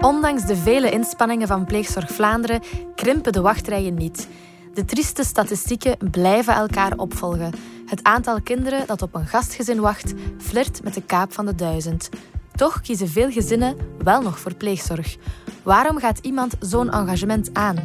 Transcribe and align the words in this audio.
Ondanks 0.00 0.46
de 0.46 0.56
vele 0.56 0.90
inspanningen 0.90 1.46
van 1.46 1.64
Pleegzorg 1.64 2.10
Vlaanderen 2.10 2.60
krimpen 2.94 3.32
de 3.32 3.40
wachtrijen 3.40 3.94
niet. 3.94 4.28
De 4.74 4.84
trieste 4.84 5.24
statistieken 5.24 5.96
blijven 6.10 6.54
elkaar 6.54 6.92
opvolgen. 6.96 7.52
Het 7.86 8.02
aantal 8.02 8.40
kinderen 8.42 8.86
dat 8.86 9.02
op 9.02 9.14
een 9.14 9.26
gastgezin 9.26 9.80
wacht, 9.80 10.12
flirt 10.38 10.82
met 10.82 10.94
de 10.94 11.02
kaap 11.02 11.32
van 11.32 11.46
de 11.46 11.54
duizend. 11.54 12.08
Toch 12.54 12.80
kiezen 12.80 13.08
veel 13.08 13.30
gezinnen 13.30 13.76
wel 14.04 14.22
nog 14.22 14.38
voor 14.38 14.54
pleegzorg. 14.54 15.16
Waarom 15.62 15.98
gaat 15.98 16.18
iemand 16.18 16.54
zo'n 16.60 16.90
engagement 16.90 17.50
aan? 17.52 17.76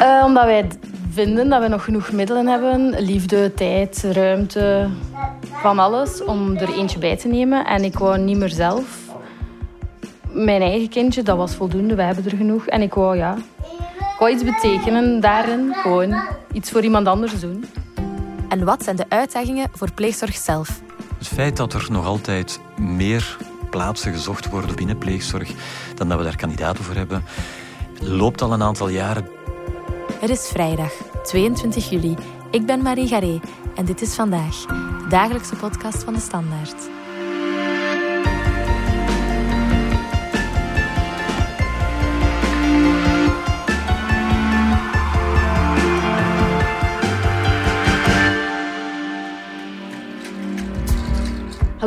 Uh, 0.00 0.22
omdat 0.26 0.44
wij 0.44 0.68
vinden 1.10 1.48
dat 1.48 1.62
we 1.62 1.68
nog 1.68 1.84
genoeg 1.84 2.12
middelen 2.12 2.46
hebben. 2.46 2.94
Liefde, 2.98 3.54
tijd, 3.54 4.02
ruimte, 4.12 4.88
van 5.52 5.78
alles 5.78 6.24
om 6.24 6.56
er 6.56 6.74
eentje 6.74 6.98
bij 6.98 7.16
te 7.16 7.28
nemen. 7.28 7.66
En 7.66 7.84
ik 7.84 7.98
wou 7.98 8.18
niet 8.18 8.36
meer 8.36 8.48
zelf. 8.48 9.07
Mijn 10.44 10.62
eigen 10.62 10.88
kindje, 10.88 11.22
dat 11.22 11.36
was 11.36 11.54
voldoende. 11.54 11.94
We 11.94 12.02
hebben 12.02 12.24
er 12.24 12.36
genoeg. 12.36 12.66
En 12.66 12.82
ik 12.82 12.94
wou, 12.94 13.16
ja, 13.16 13.36
ik 13.98 14.16
wou 14.18 14.32
iets 14.32 14.44
betekenen 14.44 15.20
daarin. 15.20 15.74
Gewoon 15.74 16.14
iets 16.52 16.70
voor 16.70 16.82
iemand 16.82 17.06
anders 17.06 17.40
doen. 17.40 17.64
En 18.48 18.64
wat 18.64 18.84
zijn 18.84 18.96
de 18.96 19.04
uitdagingen 19.08 19.70
voor 19.72 19.92
pleegzorg 19.92 20.36
zelf? 20.36 20.80
Het 21.18 21.26
feit 21.26 21.56
dat 21.56 21.72
er 21.72 21.86
nog 21.90 22.06
altijd 22.06 22.60
meer 22.76 23.36
plaatsen 23.70 24.12
gezocht 24.12 24.48
worden 24.48 24.76
binnen 24.76 24.98
pleegzorg 24.98 25.52
dan 25.94 26.08
dat 26.08 26.18
we 26.18 26.24
daar 26.24 26.36
kandidaten 26.36 26.84
voor 26.84 26.94
hebben, 26.94 27.24
loopt 28.00 28.42
al 28.42 28.52
een 28.52 28.62
aantal 28.62 28.88
jaren. 28.88 29.28
Het 30.20 30.30
is 30.30 30.48
vrijdag, 30.48 30.92
22 31.24 31.90
juli. 31.90 32.16
Ik 32.50 32.66
ben 32.66 32.82
Marie 32.82 33.08
Garé 33.08 33.40
en 33.74 33.84
dit 33.84 34.00
is 34.00 34.14
vandaag, 34.14 34.66
de 34.66 35.06
dagelijkse 35.08 35.56
podcast 35.56 36.02
van 36.02 36.14
de 36.14 36.20
Standaard. 36.20 36.97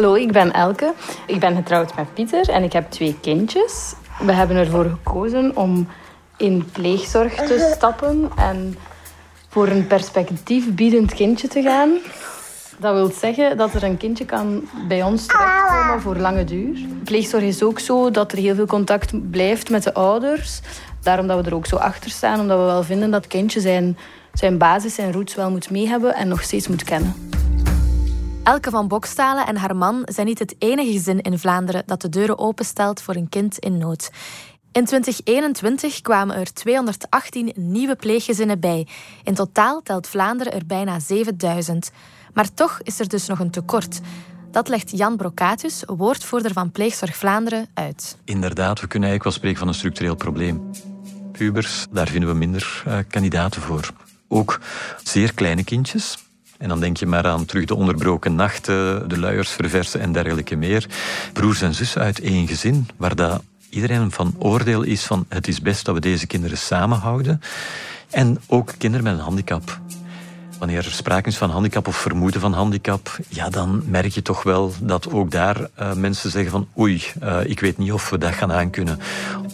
Hallo, 0.01 0.15
ik 0.15 0.31
ben 0.31 0.53
Elke. 0.53 0.93
Ik 1.27 1.39
ben 1.39 1.55
getrouwd 1.55 1.95
met 1.95 2.13
Pieter 2.13 2.49
en 2.49 2.63
ik 2.63 2.73
heb 2.73 2.91
twee 2.91 3.17
kindjes. 3.21 3.93
We 4.19 4.31
hebben 4.31 4.57
ervoor 4.57 4.85
gekozen 4.85 5.55
om 5.55 5.87
in 6.37 6.69
pleegzorg 6.71 7.35
te 7.35 7.71
stappen 7.75 8.31
en 8.37 8.77
voor 9.49 9.67
een 9.67 9.87
perspectief 9.87 10.73
biedend 10.73 11.13
kindje 11.13 11.47
te 11.47 11.61
gaan. 11.61 11.97
Dat 12.77 12.93
wil 12.93 13.11
zeggen 13.11 13.57
dat 13.57 13.73
er 13.73 13.83
een 13.83 13.97
kindje 13.97 14.25
kan 14.25 14.69
bij 14.87 15.03
ons 15.03 15.25
terechtkomen 15.25 16.01
voor 16.01 16.15
lange 16.17 16.43
duur. 16.43 16.79
Pleegzorg 17.03 17.43
is 17.43 17.63
ook 17.63 17.79
zo 17.79 18.11
dat 18.11 18.31
er 18.31 18.37
heel 18.37 18.55
veel 18.55 18.65
contact 18.65 19.31
blijft 19.31 19.69
met 19.69 19.83
de 19.83 19.93
ouders. 19.93 20.61
Daarom 21.01 21.27
dat 21.27 21.43
we 21.43 21.49
er 21.49 21.55
ook 21.55 21.65
zo 21.65 21.75
achter 21.75 22.11
staan, 22.11 22.39
omdat 22.39 22.57
we 22.57 22.65
wel 22.65 22.83
vinden 22.83 23.11
dat 23.11 23.27
kindje 23.27 23.59
zijn, 23.59 23.97
zijn 24.33 24.57
basis 24.57 24.97
en 24.97 25.11
roots 25.11 25.35
wel 25.35 25.51
moet 25.51 25.69
mee 25.69 25.87
hebben 25.87 26.15
en 26.15 26.27
nog 26.27 26.41
steeds 26.41 26.67
moet 26.67 26.83
kennen. 26.83 27.30
Elke 28.43 28.69
van 28.69 28.87
Bokstalen 28.87 29.47
en 29.47 29.57
haar 29.57 29.75
man 29.75 30.01
zijn 30.05 30.27
niet 30.27 30.39
het 30.39 30.55
enige 30.57 30.91
gezin 30.91 31.21
in 31.21 31.39
Vlaanderen 31.39 31.83
dat 31.85 32.01
de 32.01 32.09
deuren 32.09 32.39
openstelt 32.39 33.01
voor 33.01 33.15
een 33.15 33.29
kind 33.29 33.57
in 33.57 33.77
nood. 33.77 34.11
In 34.71 34.85
2021 34.85 36.01
kwamen 36.01 36.35
er 36.35 36.53
218 36.53 37.51
nieuwe 37.55 37.95
pleeggezinnen 37.95 38.59
bij. 38.59 38.87
In 39.23 39.33
totaal 39.33 39.81
telt 39.81 40.07
Vlaanderen 40.07 40.53
er 40.53 40.65
bijna 40.65 40.99
7000. 40.99 41.91
Maar 42.33 42.53
toch 42.53 42.79
is 42.83 42.99
er 42.99 43.07
dus 43.07 43.27
nog 43.27 43.39
een 43.39 43.51
tekort. 43.51 43.99
Dat 44.51 44.67
legt 44.67 44.97
Jan 44.97 45.17
Brocatius, 45.17 45.83
woordvoerder 45.85 46.53
van 46.53 46.71
Pleegzorg 46.71 47.15
Vlaanderen, 47.15 47.67
uit. 47.73 48.17
Inderdaad, 48.23 48.79
we 48.79 48.87
kunnen 48.87 49.09
eigenlijk 49.09 49.23
wel 49.23 49.33
spreken 49.33 49.59
van 49.59 49.67
een 49.67 49.73
structureel 49.73 50.15
probleem. 50.15 50.69
Pubers, 51.31 51.85
daar 51.91 52.07
vinden 52.07 52.29
we 52.29 52.35
minder 52.35 52.83
uh, 52.87 52.97
kandidaten 53.07 53.61
voor. 53.61 53.91
Ook 54.27 54.59
zeer 55.03 55.33
kleine 55.33 55.63
kindjes, 55.63 56.17
en 56.61 56.69
dan 56.69 56.79
denk 56.79 56.97
je 56.97 57.05
maar 57.05 57.27
aan 57.27 57.45
terug 57.45 57.65
de 57.65 57.75
onderbroken 57.75 58.35
nachten, 58.35 59.09
de 59.09 59.19
luiers 59.19 59.49
verversen 59.49 59.99
en 59.99 60.11
dergelijke 60.11 60.55
meer. 60.55 60.87
Broers 61.33 61.61
en 61.61 61.73
zussen 61.73 62.01
uit 62.01 62.19
één 62.19 62.47
gezin, 62.47 62.87
waar 62.97 63.15
dat 63.15 63.41
iedereen 63.69 64.11
van 64.11 64.35
oordeel 64.37 64.83
is 64.83 65.03
van 65.03 65.25
het 65.29 65.47
is 65.47 65.61
best 65.61 65.85
dat 65.85 65.95
we 65.95 66.01
deze 66.01 66.27
kinderen 66.27 66.57
samenhouden. 66.57 67.41
En 68.09 68.37
ook 68.47 68.73
kinderen 68.77 69.03
met 69.03 69.13
een 69.13 69.19
handicap. 69.19 69.79
Wanneer 70.61 70.85
er 70.85 70.91
sprake 70.91 71.29
is 71.29 71.37
van 71.37 71.49
handicap 71.49 71.87
of 71.87 71.95
vermoeden 71.95 72.41
van 72.41 72.53
handicap, 72.53 73.17
ja, 73.27 73.49
dan 73.49 73.83
merk 73.85 74.11
je 74.11 74.21
toch 74.21 74.43
wel 74.43 74.73
dat 74.81 75.11
ook 75.11 75.31
daar 75.31 75.57
uh, 75.79 75.93
mensen 75.93 76.31
zeggen 76.31 76.51
van 76.51 76.67
oei, 76.77 77.03
uh, 77.23 77.37
ik 77.45 77.59
weet 77.59 77.77
niet 77.77 77.91
of 77.91 78.09
we 78.09 78.17
dat 78.17 78.33
gaan 78.33 78.51
aankunnen. 78.51 78.99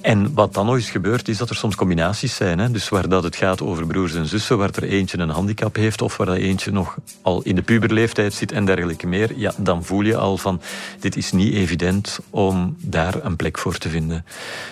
En 0.02 0.34
wat 0.34 0.54
dan 0.54 0.66
nog 0.66 0.76
eens 0.76 0.90
gebeurt, 0.90 1.28
is 1.28 1.38
dat 1.38 1.50
er 1.50 1.56
soms 1.56 1.76
combinaties 1.76 2.36
zijn. 2.36 2.60
Hè? 2.60 2.72
Dus 2.72 2.90
waar 2.90 3.10
dat 3.10 3.24
het 3.24 3.36
gaat 3.36 3.62
over 3.62 3.88
broers 3.88 4.16
en 4.16 4.26
zussen, 4.26 4.58
waar 4.58 4.70
er 4.76 4.84
eentje 4.84 5.18
een 5.18 5.30
handicap 5.30 5.76
heeft 5.76 6.02
of 6.02 6.18
waar 6.18 6.28
dat 6.28 6.38
eentje 6.38 6.72
nog 6.72 6.98
al 7.22 7.42
in 7.42 7.56
de 7.56 7.62
puberleeftijd 7.62 8.34
zit 8.34 8.52
en 8.52 8.66
dergelijke 8.66 9.08
meer, 9.08 9.38
ja, 9.38 9.54
dan 9.58 9.84
voel 9.84 10.02
je 10.02 10.18
al 10.18 10.38
van 10.38 10.62
dit 11.00 11.16
is 11.16 11.32
niet 11.32 11.54
evident 11.54 12.20
om 12.30 12.76
daar 12.80 13.26
een 13.26 13.36
plek 13.36 13.58
voor 13.58 13.78
te 13.78 13.90
vinden. 13.90 14.26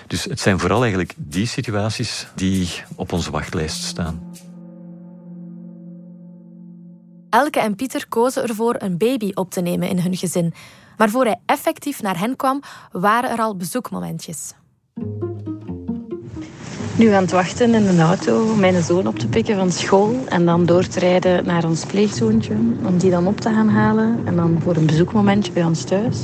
Dus 0.08 0.24
het 0.24 0.40
zijn 0.40 0.60
vooral 0.60 0.80
eigenlijk 0.80 1.14
die 1.18 1.48
situaties 1.48 2.28
die 2.36 2.70
op 2.96 3.12
onze 3.12 3.32
wachtlijst 3.32 3.84
staan. 3.84 4.20
Elke 7.36 7.60
en 7.60 7.76
Pieter 7.76 8.06
kozen 8.10 8.44
ervoor 8.44 8.76
een 8.78 8.98
baby 8.98 9.32
op 9.34 9.52
te 9.52 9.62
nemen 9.62 9.90
in 9.90 10.00
hun 10.00 10.16
gezin. 10.16 10.54
Maar 10.98 11.10
voor 11.10 11.26
hij 11.26 11.40
effectief 11.46 12.02
naar 12.02 12.20
hen 12.20 12.36
kwam, 12.36 12.62
waren 12.92 13.30
er 13.30 13.38
al 13.38 13.56
bezoekmomentjes. 13.56 14.54
Nu 16.96 17.10
aan 17.10 17.22
het 17.22 17.32
wachten 17.32 17.74
in 17.74 17.96
de 17.96 18.02
auto 18.02 18.52
om 18.52 18.60
mijn 18.60 18.84
zoon 18.84 19.08
op 19.08 19.20
te 19.20 19.28
pikken 19.28 19.56
van 19.56 19.72
school 19.72 20.16
en 20.30 20.46
dan 20.46 20.66
door 20.66 20.88
te 20.88 21.00
rijden 21.00 21.46
naar 21.46 21.66
ons 21.66 21.86
pleegzoontje 21.86 22.54
om 22.86 22.98
die 22.98 23.12
dan 23.12 23.28
op 23.28 23.40
te 23.40 23.50
gaan 23.50 23.70
halen 23.70 24.22
en 24.26 24.36
dan 24.36 24.58
voor 24.64 24.76
een 24.76 24.86
bezoekmomentje 24.86 25.52
bij 25.52 25.64
ons 25.64 25.84
thuis. 25.84 26.20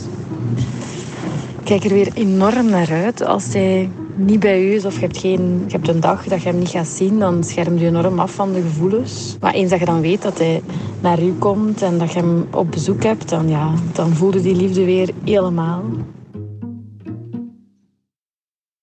Ik 1.60 1.66
kijk 1.66 1.84
er 1.84 1.94
weer 1.94 2.14
enorm 2.14 2.66
naar 2.66 2.92
uit 2.92 3.22
als 3.22 3.54
hij 3.54 3.90
niet 4.16 4.40
bij 4.40 4.66
u 4.66 4.74
is 4.74 4.86
of 4.86 4.94
je 4.94 5.00
hebt, 5.00 5.18
geen, 5.18 5.64
je 5.68 5.72
hebt 5.72 5.88
een 5.88 6.00
dag 6.00 6.24
dat 6.24 6.42
je 6.42 6.50
hem 6.50 6.60
niet 6.60 6.70
gaat 6.70 6.88
zien, 6.88 7.20
dan 7.20 7.44
schermt 7.44 7.80
je 7.80 7.86
enorm 7.86 8.20
af 8.20 8.32
van 8.32 8.54
de 8.54 8.62
gevoelens. 8.62 9.38
Maar 9.40 9.54
eens 9.54 9.70
dat 9.70 9.80
je 9.80 9.86
dan 9.86 10.02
weet 10.02 10.22
dat 10.22 10.38
hij 10.38 10.62
naar 11.02 11.24
u 11.24 11.34
komt 11.34 11.82
en 11.82 11.98
dat 11.98 12.12
je 12.12 12.20
hem 12.20 12.48
op 12.52 12.72
bezoek 12.72 13.04
hebt, 13.04 13.30
dan, 13.30 13.50
ja, 13.50 13.74
dan 13.94 14.14
voelde 14.14 14.42
die 14.42 14.56
liefde 14.56 14.86
weer 14.86 15.10
helemaal. 15.24 15.84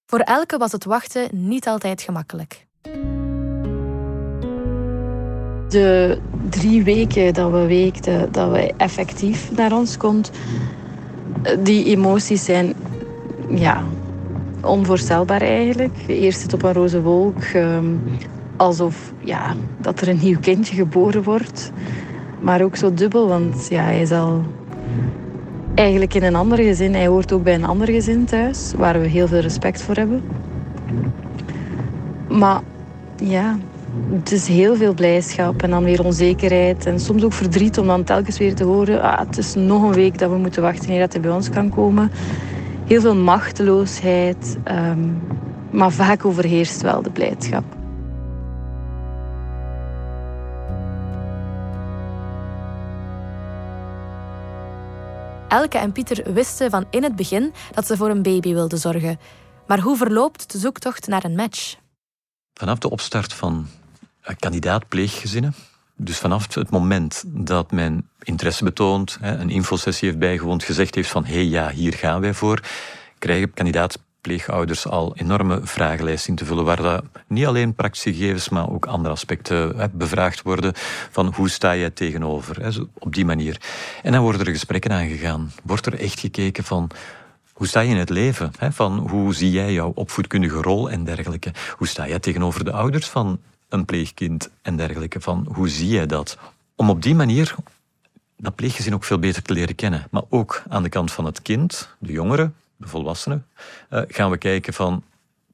Voor 0.07 0.21
Elke 0.21 0.59
was 0.59 0.73
het 0.73 0.85
wachten 0.85 1.29
niet 1.33 1.67
altijd 1.67 2.03
gemakkelijk. 2.03 2.67
De 5.69 6.19
drie 6.49 6.83
weken 6.83 7.35
dat 7.35 7.51
we 7.51 7.67
weekten, 7.67 8.33
dat 8.33 8.51
we 8.51 8.73
effectief 8.77 9.51
naar 9.53 9.73
ons 9.73 9.97
komt, 9.97 10.31
die 11.59 11.85
emoties 11.85 12.45
zijn 12.45 12.75
ja, 13.49 13.85
onvoorstelbaar 14.63 15.41
eigenlijk. 15.41 15.95
Eerst 16.07 16.41
zit 16.41 16.53
op 16.53 16.63
een 16.63 16.73
roze 16.73 17.03
wolk, 17.03 17.43
ehm, 17.43 17.87
alsof 18.57 19.13
ja, 19.19 19.55
dat 19.81 20.01
er 20.01 20.09
een 20.09 20.21
nieuw 20.23 20.39
kindje 20.41 20.75
geboren 20.75 21.23
wordt. 21.23 21.73
Maar 22.41 22.63
ook 22.63 22.77
zo 22.77 22.95
dubbel, 22.95 23.29
want 23.29 23.67
ja, 23.71 23.83
hij 23.83 24.01
is 24.01 24.11
al 24.11 24.43
eigenlijk 25.75 26.15
in 26.15 26.23
een 26.23 26.35
ander 26.35 26.59
gezin. 26.59 26.95
Hij 26.95 27.07
hoort 27.07 27.33
ook 27.33 27.43
bij 27.43 27.55
een 27.55 27.65
ander 27.65 27.89
gezin 27.89 28.25
thuis, 28.25 28.73
waar 28.77 29.01
we 29.01 29.07
heel 29.07 29.27
veel 29.29 29.41
respect 29.41 29.83
voor 29.83 29.95
hebben. 29.95 30.23
Maar 32.29 32.61
ja, 33.17 33.59
het 34.13 34.33
is 34.33 34.47
heel 34.47 34.77
veel 34.77 34.95
blijdschap 34.95 35.63
en 35.63 35.71
dan 35.71 35.85
weer 35.85 36.05
onzekerheid. 36.05 36.87
En 36.87 37.01
soms 37.01 37.25
ook 37.25 37.33
verdriet 37.33 37.79
om 37.79 37.87
dan 37.87 38.05
telkens 38.05 38.39
weer 38.39 38.55
te 38.55 38.65
horen... 38.65 39.03
Ah, 39.03 39.19
het 39.19 39.39
is 39.39 39.55
nog 39.55 39.83
een 39.83 39.93
week 39.93 40.19
dat 40.19 40.31
we 40.31 40.37
moeten 40.37 40.63
wachten 40.63 40.91
eer 40.91 41.01
dat 41.01 41.13
hij 41.13 41.23
bij 41.23 41.31
ons 41.31 41.51
kan 41.51 41.69
komen. 41.69 42.11
Heel 42.89 43.01
veel 43.01 43.17
machteloosheid, 43.17 44.59
um, 44.65 45.23
maar 45.71 45.93
vaak 45.93 46.25
overheerst 46.25 46.81
wel 46.81 47.03
de 47.03 47.11
blijdschap. 47.11 47.65
Elke 55.49 55.79
en 55.79 55.93
Pieter 55.93 56.33
wisten 56.33 56.71
van 56.71 56.87
in 56.91 57.03
het 57.03 57.17
begin 57.17 57.53
dat 57.75 57.87
ze 57.87 57.97
voor 57.97 58.11
een 58.11 58.23
baby 58.23 58.53
wilden 58.53 58.79
zorgen. 58.79 59.19
Maar 59.67 59.81
hoe 59.81 59.97
verloopt 59.97 60.53
de 60.53 60.59
zoektocht 60.59 61.07
naar 61.07 61.25
een 61.25 61.35
match? 61.35 61.77
Vanaf 62.55 62.79
de 62.79 62.91
opstart 62.91 63.33
van 63.33 63.67
kandidaat 64.39 64.89
pleeggezinnen, 64.89 65.55
dus 66.01 66.19
vanaf 66.19 66.55
het 66.55 66.71
moment 66.71 67.25
dat 67.27 67.73
men 67.73 68.09
interesse 68.23 68.65
betoont, 68.65 69.19
een 69.21 69.51
infosessie 69.51 70.09
heeft 70.09 70.21
bijgewoond, 70.21 70.65
gezegd 70.65 70.95
heeft 70.95 71.11
van 71.11 71.25
hé 71.25 71.33
hey, 71.33 71.45
ja, 71.45 71.71
hier 71.71 71.95
gaan 71.95 72.21
wij 72.21 72.35
voor, 72.35 72.61
krijgen 73.19 73.55
kandidaat 73.55 73.99
pleegouders 74.21 74.87
al 74.87 75.17
enorme 75.17 75.61
vragenlijsten 75.63 76.31
in 76.31 76.37
te 76.37 76.45
vullen, 76.45 76.65
waar 76.65 76.83
dat 76.83 77.05
niet 77.27 77.47
alleen 77.47 77.75
praktische 77.75 78.15
gegevens, 78.15 78.49
maar 78.49 78.71
ook 78.71 78.87
andere 78.87 79.15
aspecten 79.15 79.91
bevraagd 79.93 80.43
worden 80.43 80.73
van 81.11 81.33
hoe 81.35 81.49
sta 81.49 81.77
jij 81.77 81.91
tegenover, 81.91 82.87
op 82.99 83.15
die 83.15 83.25
manier. 83.25 83.61
En 84.03 84.13
dan 84.13 84.23
worden 84.23 84.47
er 84.47 84.53
gesprekken 84.53 84.93
aangegaan. 84.93 85.53
Wordt 85.63 85.87
er 85.87 86.01
echt 86.01 86.21
gekeken 86.21 86.65
van 86.65 86.91
Hoe 87.53 87.67
sta 87.67 87.81
je 87.81 87.91
in 87.91 87.97
het 87.97 88.11
leven? 88.11 88.53
Van 88.71 88.99
hoe 88.99 89.35
zie 89.35 89.51
jij 89.51 89.73
jouw 89.73 89.93
opvoedkundige 89.95 90.63
rol 90.63 90.91
en 90.91 91.05
dergelijke? 91.05 91.53
Hoe 91.77 91.87
sta 91.87 92.09
jij 92.09 92.19
tegenover 92.19 92.65
de 92.65 92.73
ouders 92.73 93.09
van 93.09 93.41
een 93.69 93.85
pleegkind 93.85 94.51
en 94.63 94.77
dergelijke? 94.77 95.21
Van 95.21 95.49
hoe 95.53 95.69
zie 95.69 95.89
jij 95.89 96.07
dat? 96.07 96.39
Om 96.77 96.91
op 96.91 97.03
die 97.03 97.15
manier 97.15 97.55
dat 98.37 98.55
pleeggezin 98.55 98.95
ook 98.95 99.05
veel 99.05 99.19
beter 99.19 99.43
te 99.43 99.53
leren 99.53 99.75
kennen. 99.75 100.07
Maar 100.11 100.23
ook 100.29 100.63
aan 100.69 100.83
de 100.83 100.89
kant 100.89 101.13
van 101.13 101.25
het 101.25 101.43
kind, 101.43 101.89
de 101.99 102.13
jongere, 102.13 102.51
de 102.77 102.89
volwassenen, 102.89 103.47
uh, 103.91 104.03
gaan 104.09 104.31
we 104.31 104.39
kijken 104.39 104.73
van 104.75 105.03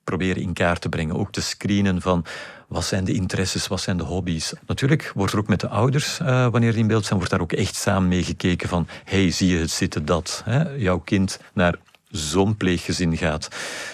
proberen 0.04 0.42
in 0.42 0.52
kaart 0.52 0.80
te 0.80 0.88
brengen. 0.88 1.16
Ook 1.16 1.32
te 1.32 1.42
screenen 1.42 2.00
van 2.00 2.24
wat 2.68 2.84
zijn 2.84 3.04
de 3.04 3.12
interesses, 3.12 3.68
wat 3.68 3.80
zijn 3.80 3.96
de 3.96 4.02
hobby's. 4.02 4.52
Natuurlijk 4.66 5.12
wordt 5.14 5.32
er 5.32 5.38
ook 5.38 5.48
met 5.48 5.60
de 5.60 5.68
ouders, 5.68 6.18
uh, 6.20 6.26
wanneer 6.26 6.72
die 6.72 6.80
in 6.80 6.86
beeld 6.86 7.04
zijn, 7.04 7.18
wordt 7.18 7.32
daar 7.32 7.42
ook 7.42 7.52
echt 7.52 7.74
samen 7.74 8.08
mee 8.08 8.22
gekeken 8.22 8.68
van 8.68 8.88
hey, 9.04 9.30
zie 9.30 9.48
je 9.48 9.58
het 9.58 9.70
zitten 9.70 10.04
dat 10.04 10.42
hè, 10.44 10.70
jouw 10.70 10.98
kind 10.98 11.40
naar 11.52 11.78
zo'n 12.08 12.56
pleeggezin 12.56 13.16
gaat. 13.16 13.46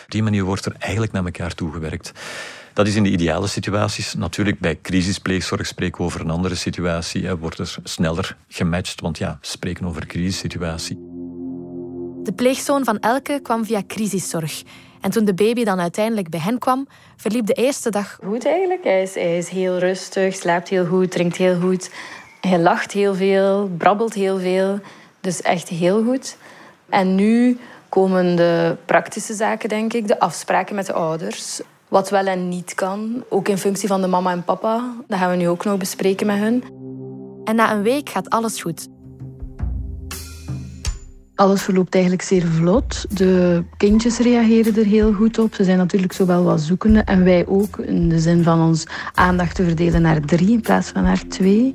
Op 0.04 0.10
die 0.10 0.22
manier 0.22 0.44
wordt 0.44 0.64
er 0.64 0.74
eigenlijk 0.78 1.12
naar 1.12 1.24
elkaar 1.24 1.54
toegewerkt. 1.54 2.12
Dat 2.72 2.86
is 2.86 2.94
in 2.94 3.02
de 3.02 3.10
ideale 3.10 3.46
situaties. 3.46 4.14
Natuurlijk, 4.14 4.60
bij 4.60 4.78
crisispleegzorg 4.82 5.66
spreken 5.66 5.98
we 5.98 6.04
over 6.04 6.20
een 6.20 6.30
andere 6.30 6.54
situatie. 6.54 7.26
Hè, 7.26 7.38
wordt 7.38 7.58
er 7.58 7.76
sneller 7.82 8.36
gematcht, 8.48 9.00
want 9.00 9.18
ja, 9.18 9.38
spreken 9.40 9.86
over 9.86 10.06
crisissituatie. 10.06 10.96
De 12.22 12.32
pleegzoon 12.36 12.84
van 12.84 12.98
Elke 12.98 13.40
kwam 13.42 13.64
via 13.64 13.82
crisiszorg. 13.86 14.62
En 15.00 15.10
toen 15.10 15.24
de 15.24 15.34
baby 15.34 15.64
dan 15.64 15.80
uiteindelijk 15.80 16.28
bij 16.28 16.40
hen 16.40 16.58
kwam, 16.58 16.88
verliep 17.16 17.46
de 17.46 17.52
eerste 17.52 17.90
dag 17.90 18.18
goed 18.24 18.46
eigenlijk. 18.46 18.84
Hij 18.84 19.02
is, 19.02 19.14
hij 19.14 19.38
is 19.38 19.48
heel 19.48 19.78
rustig, 19.78 20.34
slaapt 20.34 20.68
heel 20.68 20.86
goed, 20.86 21.10
drinkt 21.10 21.36
heel 21.36 21.60
goed. 21.60 21.90
Hij 22.40 22.58
lacht 22.58 22.92
heel 22.92 23.14
veel, 23.14 23.70
brabbelt 23.76 24.14
heel 24.14 24.38
veel. 24.38 24.80
Dus 25.20 25.42
echt 25.42 25.68
heel 25.68 26.04
goed. 26.04 26.36
En 26.88 27.14
nu 27.14 27.58
komen 27.88 28.36
de 28.36 28.76
praktische 28.84 29.34
zaken, 29.34 29.68
denk 29.68 29.92
ik, 29.92 30.08
de 30.08 30.20
afspraken 30.20 30.74
met 30.74 30.86
de 30.86 30.92
ouders. 30.92 31.60
Wat 31.90 32.10
wel 32.10 32.26
en 32.26 32.48
niet 32.48 32.74
kan, 32.74 33.24
ook 33.28 33.48
in 33.48 33.58
functie 33.58 33.88
van 33.88 34.00
de 34.00 34.06
mama 34.06 34.32
en 34.32 34.44
papa. 34.44 34.94
Dat 35.08 35.18
gaan 35.18 35.30
we 35.30 35.36
nu 35.36 35.48
ook 35.48 35.64
nog 35.64 35.78
bespreken 35.78 36.26
met 36.26 36.38
hun. 36.38 36.64
En 37.44 37.56
na 37.56 37.72
een 37.72 37.82
week 37.82 38.08
gaat 38.08 38.30
alles 38.30 38.60
goed. 38.60 38.88
Alles 41.34 41.62
verloopt 41.62 41.94
eigenlijk 41.94 42.24
zeer 42.24 42.46
vlot. 42.46 43.16
De 43.18 43.64
kindjes 43.76 44.18
reageren 44.18 44.76
er 44.76 44.84
heel 44.84 45.12
goed 45.12 45.38
op. 45.38 45.54
Ze 45.54 45.64
zijn 45.64 45.78
natuurlijk 45.78 46.12
zowel 46.12 46.44
wat 46.44 46.60
zoekende 46.60 47.00
en 47.00 47.24
wij 47.24 47.46
ook. 47.46 47.78
In 47.78 48.08
de 48.08 48.20
zin 48.20 48.42
van 48.42 48.60
ons 48.60 48.86
aandacht 49.14 49.54
te 49.54 49.64
verdelen 49.64 50.02
naar 50.02 50.20
drie 50.20 50.50
in 50.50 50.60
plaats 50.60 50.88
van 50.88 51.02
naar 51.02 51.26
twee. 51.28 51.74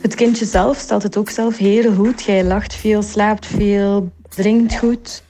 Het 0.00 0.14
kindje 0.14 0.44
zelf 0.44 0.78
stelt 0.78 1.02
het 1.02 1.16
ook 1.16 1.30
zelf 1.30 1.56
heel 1.56 1.94
goed. 1.94 2.22
Jij 2.22 2.44
lacht 2.44 2.74
veel, 2.74 3.02
slaapt 3.02 3.46
veel, 3.46 4.12
drinkt 4.28 4.78
goed. 4.78 5.22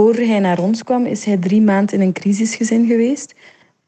Voor 0.00 0.14
hij 0.14 0.38
naar 0.38 0.58
ons 0.58 0.82
kwam, 0.82 1.06
is 1.06 1.24
hij 1.24 1.36
drie 1.36 1.62
maanden 1.62 1.94
in 1.94 2.00
een 2.00 2.12
crisisgezin 2.12 2.86
geweest. 2.86 3.34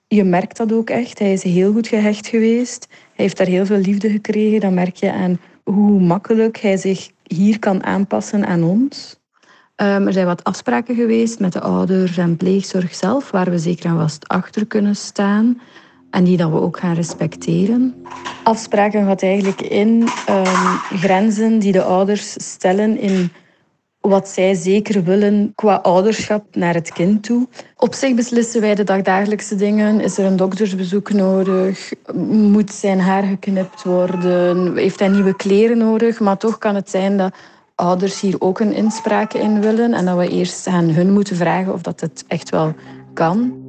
Je 0.09 0.25
merkt 0.25 0.57
dat 0.57 0.73
ook 0.73 0.91
echt. 0.91 1.19
Hij 1.19 1.33
is 1.33 1.43
heel 1.43 1.73
goed 1.73 1.89
gehecht 1.89 2.27
geweest. 2.27 2.87
Hij 2.91 3.25
heeft 3.25 3.37
daar 3.37 3.47
heel 3.47 3.67
veel 3.67 3.79
liefde 3.79 4.11
gekregen. 4.11 4.61
Dan 4.61 4.75
merk 4.75 4.97
je 4.97 5.13
aan 5.13 5.41
hoe 5.65 6.01
makkelijk 6.01 6.57
hij 6.59 6.77
zich 6.77 7.11
hier 7.23 7.59
kan 7.59 7.85
aanpassen 7.85 8.47
aan 8.47 8.63
ons. 8.63 9.21
Um, 9.77 10.07
er 10.07 10.13
zijn 10.13 10.27
wat 10.27 10.45
afspraken 10.45 10.95
geweest 10.95 11.39
met 11.39 11.53
de 11.53 11.61
ouders 11.61 12.17
en 12.17 12.37
pleegzorg 12.37 12.95
zelf, 12.95 13.31
waar 13.31 13.51
we 13.51 13.59
zeker 13.59 13.91
aan 13.91 13.99
vast 13.99 14.29
achter 14.29 14.67
kunnen 14.67 14.97
staan 14.97 15.61
en 16.11 16.25
die 16.25 16.37
dat 16.37 16.51
we 16.51 16.61
ook 16.61 16.79
gaan 16.79 16.95
respecteren. 16.95 17.95
Afspraken 18.43 19.07
gaat 19.07 19.23
eigenlijk 19.23 19.63
in 19.63 19.89
um, 20.29 20.99
grenzen 20.99 21.59
die 21.59 21.73
de 21.73 21.83
ouders 21.83 22.33
stellen 22.33 22.99
in 22.99 23.31
wat 24.03 24.29
zij 24.29 24.55
zeker 24.55 25.05
willen 25.05 25.53
qua 25.55 25.75
ouderschap 25.75 26.45
naar 26.55 26.75
het 26.75 26.93
kind 26.93 27.23
toe. 27.23 27.49
Op 27.77 27.95
zich 27.95 28.15
beslissen 28.15 28.61
wij 28.61 28.75
de 28.75 28.85
dagdagelijkse 28.85 29.55
dingen. 29.55 30.01
Is 30.01 30.19
er 30.19 30.25
een 30.25 30.37
doktersbezoek 30.37 31.13
nodig? 31.13 31.93
Moet 32.15 32.73
zijn 32.73 33.01
haar 33.01 33.23
geknipt 33.23 33.83
worden? 33.83 34.77
Heeft 34.77 34.99
hij 34.99 35.09
nieuwe 35.09 35.37
kleren 35.37 35.79
nodig? 35.79 36.21
Maar 36.21 36.37
toch 36.37 36.59
kan 36.59 36.75
het 36.75 36.91
zijn 36.91 37.17
dat 37.17 37.35
ouders 37.75 38.21
hier 38.21 38.41
ook 38.41 38.61
een 38.61 38.73
inspraak 38.73 39.33
in 39.33 39.61
willen 39.61 39.95
en 39.95 40.05
dat 40.05 40.17
we 40.17 40.29
eerst 40.29 40.67
aan 40.67 40.89
hun 40.89 41.13
moeten 41.13 41.37
vragen 41.37 41.73
of 41.73 41.83
dat 41.83 42.01
het 42.01 42.25
echt 42.29 42.51
wel 42.51 42.75
kan. 43.15 43.61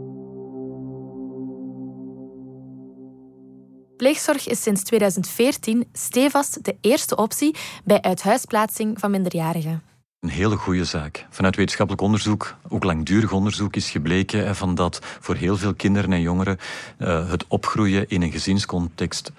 Pleegzorg 3.98 4.48
is 4.48 4.62
sinds 4.62 4.84
2014 4.84 5.88
stevast 5.94 6.64
de 6.64 6.76
eerste 6.82 7.16
optie 7.16 7.56
bij 7.84 8.02
uithuisplaatsing 8.02 9.00
van 9.00 9.12
minderjarigen. 9.12 9.93
Een 10.24 10.30
hele 10.30 10.58
goede 10.58 10.86
zaak. 10.86 11.26
Vanuit 11.30 11.56
wetenschappelijk 11.56 12.04
onderzoek, 12.04 12.56
ook 12.70 12.84
langdurig 12.84 13.32
onderzoek, 13.32 13.76
is 13.76 13.90
gebleken 13.90 14.56
van 14.56 14.76
dat 14.76 15.00
voor 15.20 15.36
heel 15.36 15.58
veel 15.58 15.74
kinderen 15.74 16.14
en 16.14 16.22
jongeren 16.22 16.58
uh, 16.98 17.30
het 17.30 17.46
opgroeien 17.48 18.10
in 18.10 18.22
een 18.22 18.32
gezinscontext 18.32 19.32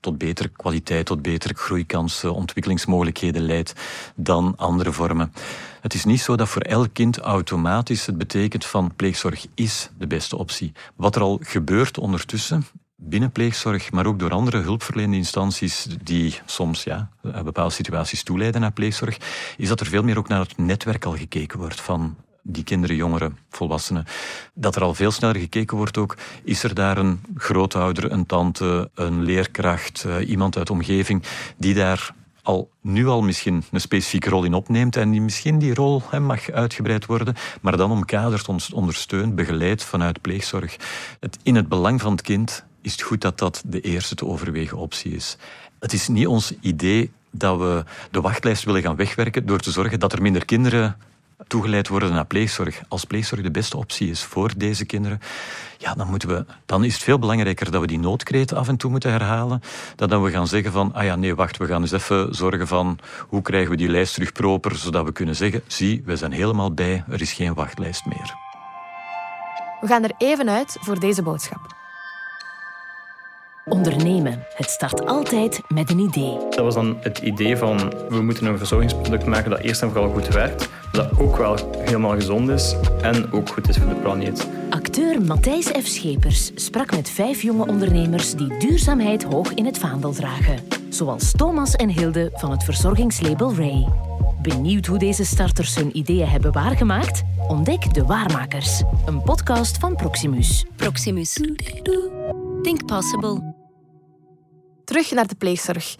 tot 0.00 0.18
betere 0.18 0.48
kwaliteit, 0.48 1.06
tot 1.06 1.22
betere 1.22 1.54
groeikansen, 1.54 2.34
ontwikkelingsmogelijkheden 2.34 3.42
leidt 3.42 3.72
dan 4.14 4.54
andere 4.56 4.92
vormen. 4.92 5.32
Het 5.80 5.94
is 5.94 6.04
niet 6.04 6.20
zo 6.20 6.36
dat 6.36 6.48
voor 6.48 6.62
elk 6.62 6.88
kind 6.92 7.18
automatisch 7.18 8.06
het 8.06 8.18
betekent 8.18 8.66
van 8.66 8.92
pleegzorg 8.96 9.46
is 9.54 9.90
de 9.98 10.06
beste 10.06 10.36
optie. 10.36 10.72
Wat 10.96 11.16
er 11.16 11.22
al 11.22 11.40
gebeurt 11.42 11.98
ondertussen 11.98 12.66
binnen 13.00 13.32
pleegzorg, 13.32 13.92
maar 13.92 14.06
ook 14.06 14.18
door 14.18 14.30
andere 14.30 14.58
hulpverlenende 14.58 15.16
instanties 15.16 15.86
die 16.02 16.40
soms 16.46 16.82
ja, 16.82 17.10
bepaalde 17.44 17.74
situaties 17.74 18.22
toeleiden 18.22 18.60
naar 18.60 18.72
pleegzorg, 18.72 19.16
is 19.56 19.68
dat 19.68 19.80
er 19.80 19.86
veel 19.86 20.02
meer 20.02 20.18
ook 20.18 20.28
naar 20.28 20.40
het 20.40 20.58
netwerk 20.58 21.04
al 21.04 21.16
gekeken 21.16 21.58
wordt 21.58 21.80
van 21.80 22.16
die 22.42 22.64
kinderen, 22.64 22.96
jongeren, 22.96 23.38
volwassenen. 23.50 24.04
Dat 24.54 24.76
er 24.76 24.82
al 24.82 24.94
veel 24.94 25.10
sneller 25.10 25.40
gekeken 25.40 25.76
wordt 25.76 25.98
ook, 25.98 26.16
is 26.44 26.62
er 26.62 26.74
daar 26.74 26.98
een 26.98 27.20
grootouder, 27.34 28.12
een 28.12 28.26
tante, 28.26 28.90
een 28.94 29.22
leerkracht, 29.22 30.04
uh, 30.06 30.28
iemand 30.28 30.56
uit 30.56 30.66
de 30.66 30.72
omgeving 30.72 31.22
die 31.56 31.74
daar 31.74 32.14
al 32.42 32.70
nu 32.80 33.06
al 33.06 33.22
misschien 33.22 33.64
een 33.70 33.80
specifieke 33.80 34.30
rol 34.30 34.44
in 34.44 34.54
opneemt 34.54 34.96
en 34.96 35.10
die 35.10 35.20
misschien 35.20 35.58
die 35.58 35.74
rol 35.74 36.02
mag 36.20 36.50
uitgebreid 36.50 37.06
worden, 37.06 37.34
maar 37.60 37.76
dan 37.76 37.90
omkaderd, 37.90 38.72
ondersteunt, 38.72 39.34
begeleid 39.34 39.84
vanuit 39.84 40.20
pleegzorg. 40.20 40.76
Het, 41.20 41.38
in 41.42 41.54
het 41.54 41.68
belang 41.68 42.00
van 42.00 42.12
het 42.12 42.22
kind 42.22 42.66
is 42.88 42.94
het 42.94 43.02
goed 43.02 43.20
dat 43.20 43.38
dat 43.38 43.62
de 43.66 43.80
eerste 43.80 44.14
te 44.14 44.26
overwegen 44.26 44.76
optie 44.76 45.14
is. 45.14 45.36
Het 45.78 45.92
is 45.92 46.08
niet 46.08 46.26
ons 46.26 46.54
idee 46.60 47.10
dat 47.30 47.58
we 47.58 47.84
de 48.10 48.20
wachtlijst 48.20 48.64
willen 48.64 48.82
gaan 48.82 48.96
wegwerken 48.96 49.46
door 49.46 49.58
te 49.58 49.70
zorgen 49.70 50.00
dat 50.00 50.12
er 50.12 50.22
minder 50.22 50.44
kinderen 50.44 50.96
toegeleid 51.46 51.88
worden 51.88 52.12
naar 52.12 52.26
pleegzorg. 52.26 52.80
Als 52.88 53.04
pleegzorg 53.04 53.42
de 53.42 53.50
beste 53.50 53.76
optie 53.76 54.10
is 54.10 54.24
voor 54.24 54.52
deze 54.56 54.84
kinderen, 54.84 55.20
ja, 55.78 55.94
dan, 55.94 56.08
moeten 56.08 56.28
we, 56.28 56.44
dan 56.66 56.84
is 56.84 56.94
het 56.94 57.02
veel 57.02 57.18
belangrijker 57.18 57.70
dat 57.70 57.80
we 57.80 57.86
die 57.86 57.98
noodkreten 57.98 58.56
af 58.56 58.68
en 58.68 58.76
toe 58.76 58.90
moeten 58.90 59.10
herhalen, 59.10 59.62
dan 59.96 60.08
dat 60.08 60.22
we 60.22 60.30
gaan 60.30 60.46
zeggen 60.46 60.72
van, 60.72 60.94
ah 60.94 61.04
ja, 61.04 61.16
nee, 61.16 61.34
wacht, 61.34 61.56
we 61.56 61.66
gaan 61.66 61.82
eens 61.82 61.92
even 61.92 62.34
zorgen 62.34 62.66
van 62.66 62.98
hoe 63.28 63.42
krijgen 63.42 63.70
we 63.70 63.76
die 63.76 63.88
lijst 63.88 64.14
terug 64.14 64.32
proper, 64.32 64.76
zodat 64.76 65.04
we 65.04 65.12
kunnen 65.12 65.36
zeggen, 65.36 65.62
zie, 65.66 66.02
we 66.04 66.16
zijn 66.16 66.32
helemaal 66.32 66.72
bij, 66.72 67.04
er 67.08 67.20
is 67.20 67.32
geen 67.32 67.54
wachtlijst 67.54 68.06
meer. 68.06 68.34
We 69.80 69.86
gaan 69.86 70.04
er 70.04 70.14
even 70.18 70.48
uit 70.50 70.76
voor 70.80 71.00
deze 71.00 71.22
boodschap. 71.22 71.77
Ondernemen. 73.68 74.42
Het 74.54 74.70
start 74.70 75.06
altijd 75.06 75.60
met 75.68 75.90
een 75.90 75.98
idee. 75.98 76.36
Dat 76.50 76.58
was 76.58 76.74
dan 76.74 76.96
het 77.00 77.18
idee 77.18 77.56
van 77.56 77.92
we 78.08 78.22
moeten 78.22 78.46
een 78.46 78.58
verzorgingsproduct 78.58 79.26
maken 79.26 79.50
dat 79.50 79.60
eerst 79.60 79.82
en 79.82 79.90
vooral 79.90 80.10
goed 80.10 80.28
werkt, 80.28 80.68
dat 80.92 81.18
ook 81.18 81.36
wel 81.36 81.56
helemaal 81.78 82.14
gezond 82.14 82.48
is 82.48 82.76
en 83.02 83.32
ook 83.32 83.48
goed 83.48 83.68
is 83.68 83.76
voor 83.76 83.88
de 83.88 83.94
planeet. 83.94 84.48
Acteur 84.70 85.22
Matthijs 85.22 85.66
F. 85.66 85.86
Schepers 85.86 86.50
sprak 86.54 86.90
met 86.90 87.10
vijf 87.10 87.42
jonge 87.42 87.66
ondernemers 87.66 88.34
die 88.34 88.56
duurzaamheid 88.58 89.22
hoog 89.22 89.54
in 89.54 89.66
het 89.66 89.78
vaandel 89.78 90.12
dragen. 90.12 90.58
Zoals 90.88 91.32
Thomas 91.32 91.74
en 91.74 91.88
Hilde 91.88 92.30
van 92.34 92.50
het 92.50 92.64
verzorgingslabel 92.64 93.54
Ray. 93.54 93.86
Benieuwd 94.42 94.86
hoe 94.86 94.98
deze 94.98 95.24
starters 95.24 95.74
hun 95.74 95.96
ideeën 95.96 96.28
hebben 96.28 96.52
waargemaakt? 96.52 97.22
Ontdek 97.48 97.94
De 97.94 98.04
Waarmakers, 98.04 98.82
een 99.06 99.22
podcast 99.22 99.78
van 99.78 99.94
Proximus. 99.94 100.66
Proximus. 100.76 101.40
Think 102.62 102.86
possible. 102.86 103.47
Terug 104.88 105.10
naar 105.10 105.26
de 105.26 105.34
pleegzorg. 105.34 105.96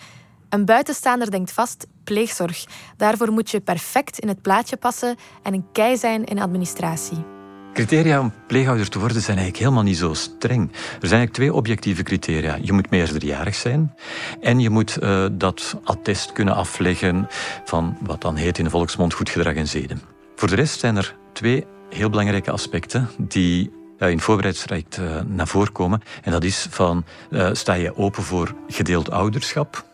Een 0.49 0.65
buitenstaander 0.65 1.31
denkt 1.31 1.53
vast 1.53 1.87
pleegzorg. 2.05 2.65
Daarvoor 2.97 3.33
moet 3.33 3.51
je 3.51 3.61
perfect 3.61 4.19
in 4.19 4.29
het 4.29 4.43
plaatje 4.43 4.77
passen 4.77 5.17
en 5.43 5.55
een 5.55 5.65
kei 5.73 5.97
zijn 5.97 6.25
in 6.25 6.39
administratie. 6.39 7.25
Criteria 7.73 8.21
om 8.21 8.33
pleegouder 8.47 8.89
te 8.89 8.99
worden 8.99 9.23
zijn 9.23 9.37
eigenlijk 9.37 9.65
helemaal 9.65 9.83
niet 9.83 9.97
zo 9.97 10.15
streng. 10.15 10.73
Er 10.73 10.79
zijn 10.79 11.01
eigenlijk 11.01 11.33
twee 11.33 11.55
objectieve 11.55 12.03
criteria. 12.03 12.59
Je 12.63 12.73
moet 12.73 12.91
meerderjarig 12.91 13.55
zijn 13.55 13.95
en 14.41 14.61
je 14.61 14.71
moet 14.71 14.99
uh, 15.03 15.27
dat 15.33 15.77
attest 15.85 16.33
kunnen 16.33 16.55
afleggen 16.55 17.27
van 17.65 17.97
wat 18.01 18.21
dan 18.21 18.37
heet 18.37 18.59
in 18.59 18.65
de 18.65 18.71
volksmond 18.71 19.15
goed 19.15 19.31
gedrag 19.31 19.55
en 19.55 19.69
zeden. 19.69 20.01
Voor 20.37 20.49
de 20.49 20.55
rest 20.55 20.81
zijn 20.81 20.97
er 20.97 21.17
twee 21.33 21.67
heel 21.91 22.11
belangrijke 22.11 22.51
aspecten 22.51 23.09
die 23.19 23.78
in 23.99 24.21
voorbereidstraject 24.21 24.97
uh, 24.97 25.21
naar 25.27 25.49
voren 25.49 25.73
komen. 25.73 26.03
En 26.23 26.33
dat 26.33 26.45
is 26.45 26.67
van, 26.71 27.05
uh, 27.31 27.49
sta 27.53 27.73
je 27.73 27.97
open 27.97 28.23
voor 28.23 28.55
gedeeld 28.69 29.11
ouderschap? 29.11 29.85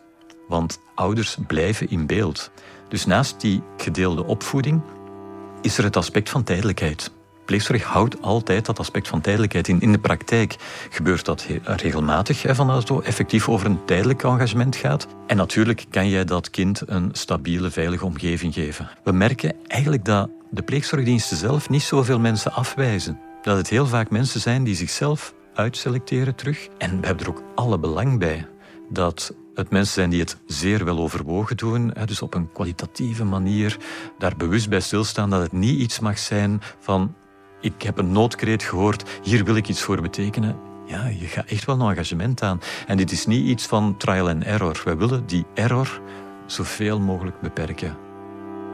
Want 0.47 0.79
ouders 0.95 1.37
blijven 1.47 1.89
in 1.89 2.05
beeld. 2.05 2.51
Dus 2.89 3.05
naast 3.05 3.41
die 3.41 3.61
gedeelde 3.77 4.25
opvoeding 4.25 4.81
is 5.61 5.77
er 5.77 5.83
het 5.83 5.97
aspect 5.97 6.29
van 6.29 6.43
tijdelijkheid. 6.43 7.11
Pleegzorg 7.45 7.83
houdt 7.83 8.21
altijd 8.21 8.65
dat 8.65 8.79
aspect 8.79 9.07
van 9.07 9.21
tijdelijkheid 9.21 9.67
in. 9.67 9.79
In 9.79 9.91
de 9.91 9.99
praktijk 9.99 10.55
gebeurt 10.89 11.25
dat 11.25 11.47
regelmatig, 11.63 12.43
van 12.47 12.69
als 12.69 12.89
het 12.89 13.03
effectief 13.03 13.49
over 13.49 13.65
een 13.65 13.85
tijdelijk 13.85 14.23
engagement 14.23 14.75
gaat. 14.75 15.07
En 15.27 15.37
natuurlijk 15.37 15.85
kan 15.89 16.09
jij 16.09 16.25
dat 16.25 16.49
kind 16.49 16.81
een 16.85 17.09
stabiele, 17.11 17.71
veilige 17.71 18.05
omgeving 18.05 18.53
geven. 18.53 18.89
We 19.03 19.11
merken 19.11 19.55
eigenlijk 19.67 20.05
dat 20.05 20.29
de 20.49 20.61
pleegzorgdiensten 20.61 21.37
zelf 21.37 21.69
niet 21.69 21.83
zoveel 21.83 22.19
mensen 22.19 22.53
afwijzen. 22.53 23.19
Dat 23.45 23.57
het 23.57 23.69
heel 23.69 23.85
vaak 23.85 24.09
mensen 24.09 24.41
zijn 24.41 24.63
die 24.63 24.75
zichzelf 24.75 25.33
uitselecteren 25.53 26.35
terug. 26.35 26.67
En 26.77 26.99
we 26.99 27.05
hebben 27.05 27.25
er 27.25 27.31
ook 27.31 27.43
alle 27.55 27.79
belang 27.79 28.19
bij 28.19 28.47
dat 28.89 29.33
het 29.53 29.69
mensen 29.69 29.93
zijn 29.93 30.09
die 30.09 30.19
het 30.19 30.37
zeer 30.45 30.85
wel 30.85 30.97
overwogen 30.97 31.57
doen. 31.57 31.93
Dus 32.05 32.21
op 32.21 32.33
een 32.33 32.51
kwalitatieve 32.51 33.23
manier 33.23 33.77
daar 34.17 34.35
bewust 34.37 34.69
bij 34.69 34.79
stilstaan 34.79 35.29
dat 35.29 35.41
het 35.41 35.51
niet 35.51 35.79
iets 35.79 35.99
mag 35.99 36.19
zijn 36.19 36.61
van 36.79 37.15
ik 37.61 37.81
heb 37.81 37.97
een 37.97 38.11
noodkreet 38.11 38.63
gehoord, 38.63 39.09
hier 39.23 39.43
wil 39.43 39.55
ik 39.55 39.67
iets 39.67 39.81
voor 39.81 40.01
betekenen. 40.01 40.59
Ja, 40.85 41.07
je 41.07 41.25
gaat 41.25 41.45
echt 41.45 41.65
wel 41.65 41.79
een 41.79 41.89
engagement 41.89 42.41
aan. 42.41 42.61
En 42.87 42.97
dit 42.97 43.11
is 43.11 43.25
niet 43.25 43.47
iets 43.47 43.65
van 43.65 43.97
trial 43.97 44.29
and 44.29 44.43
error. 44.43 44.81
Wij 44.85 44.97
willen 44.97 45.25
die 45.25 45.45
error 45.53 46.01
zoveel 46.45 46.99
mogelijk 46.99 47.41
beperken. 47.41 47.97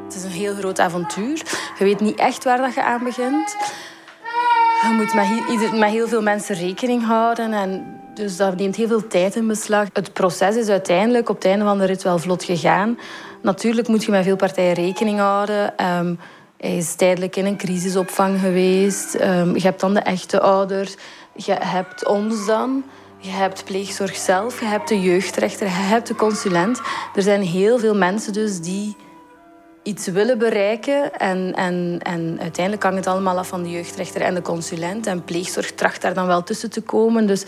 Het 0.03 0.15
is 0.15 0.23
een 0.23 0.29
heel 0.29 0.55
groot 0.55 0.79
avontuur. 0.79 1.35
Je 1.77 1.83
weet 1.83 1.99
niet 1.99 2.19
echt 2.19 2.43
waar 2.43 2.57
dat 2.57 2.73
je 2.73 2.83
aan 2.83 3.03
begint. 3.03 3.55
Je 4.81 4.93
moet 4.95 5.13
met, 5.79 5.89
heel 5.89 6.07
veel 6.07 6.21
mensen 6.21 6.55
rekening 6.55 7.05
houden. 7.05 7.53
En 7.53 7.99
dus 8.13 8.37
dat 8.37 8.55
neemt 8.57 8.75
heel 8.75 8.87
veel 8.87 9.07
tijd 9.07 9.35
in 9.35 9.47
beslag. 9.47 9.87
Het 9.93 10.13
proces 10.13 10.55
is 10.55 10.67
uiteindelijk 10.67 11.29
op 11.29 11.35
het 11.35 11.45
einde 11.45 11.65
van 11.65 11.77
de 11.77 11.85
rit 11.85 12.03
wel 12.03 12.19
vlot 12.19 12.43
gegaan. 12.43 12.97
Natuurlijk 13.41 13.87
moet 13.87 14.03
je 14.03 14.11
met 14.11 14.23
veel 14.23 14.35
partijen 14.35 14.73
rekening 14.73 15.19
houden. 15.19 15.85
Um, 15.97 16.19
hij 16.57 16.77
is 16.77 16.95
tijdelijk 16.95 17.35
in 17.35 17.45
een 17.45 17.57
crisisopvang 17.57 18.39
geweest. 18.39 19.15
Um, 19.21 19.55
je 19.55 19.61
hebt 19.61 19.79
dan 19.79 19.93
de 19.93 19.99
echte 19.99 20.39
ouders. 20.39 20.95
Je 21.35 21.55
hebt 21.59 22.07
ons 22.07 22.45
dan. 22.45 22.83
Je 23.17 23.31
hebt 23.31 23.65
pleegzorg 23.65 24.15
zelf. 24.15 24.59
Je 24.59 24.65
hebt 24.65 24.87
de 24.87 25.01
jeugdrechter. 25.01 25.67
Je 25.67 25.73
hebt 25.73 26.07
de 26.07 26.15
consulent. 26.15 26.81
Er 27.15 27.21
zijn 27.21 27.41
heel 27.41 27.79
veel 27.79 27.95
mensen 27.95 28.33
dus 28.33 28.59
die 28.59 28.95
iets 29.83 30.07
willen 30.07 30.37
bereiken. 30.37 31.19
En, 31.19 31.53
en, 31.55 31.99
en 32.01 32.37
uiteindelijk 32.41 32.83
hangt 32.83 32.97
het 32.97 33.07
allemaal 33.07 33.37
af 33.37 33.47
van 33.47 33.63
de 33.63 33.69
jeugdrechter 33.69 34.21
en 34.21 34.33
de 34.33 34.41
consulent. 34.41 35.07
En 35.07 35.23
pleegzorg 35.23 35.71
tracht 35.71 36.01
daar 36.01 36.13
dan 36.13 36.27
wel 36.27 36.43
tussen 36.43 36.69
te 36.69 36.81
komen. 36.81 37.27
Dus 37.27 37.45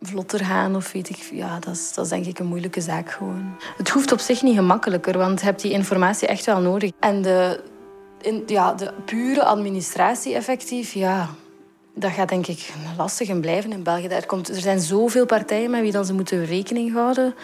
vlotter 0.00 0.44
gaan 0.44 0.76
of 0.76 0.92
weet 0.92 1.08
ik... 1.08 1.16
Ja, 1.32 1.58
dat 1.58 1.74
is, 1.74 1.94
dat 1.94 2.08
denk 2.08 2.26
ik 2.26 2.38
een 2.38 2.46
moeilijke 2.46 2.80
zaak 2.80 3.10
gewoon. 3.10 3.56
Het 3.76 3.88
hoeft 3.88 4.12
op 4.12 4.18
zich 4.18 4.42
niet 4.42 4.56
gemakkelijker, 4.56 5.18
want 5.18 5.40
je 5.40 5.46
hebt 5.46 5.62
die 5.62 5.72
informatie 5.72 6.28
echt 6.28 6.46
wel 6.46 6.60
nodig. 6.60 6.90
En 7.00 7.22
de, 7.22 7.60
in, 8.20 8.42
ja, 8.46 8.74
de 8.74 8.92
pure 9.04 9.44
administratie 9.44 10.34
effectief, 10.34 10.92
ja... 10.92 11.28
Dat 11.94 12.10
gaat 12.10 12.28
denk 12.28 12.46
ik 12.46 12.72
lastig 12.96 13.28
en 13.28 13.40
blijven 13.40 13.72
in 13.72 13.82
België. 13.82 14.06
Er, 14.06 14.26
komt, 14.26 14.48
er 14.48 14.60
zijn 14.60 14.80
zoveel 14.80 15.26
partijen 15.26 15.70
met 15.70 15.80
wie 15.80 15.92
dan 15.92 16.04
ze 16.04 16.14
moeten 16.14 16.44
rekening 16.44 16.92
houden. 16.92 17.34